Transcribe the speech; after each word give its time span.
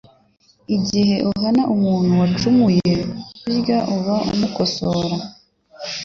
Igihe 0.75 1.15
uhana 1.29 1.63
umuntu 1.75 2.11
wacumuye 2.21 2.91
burya 3.41 3.77
uba 3.95 4.15
umukosora 4.33 5.15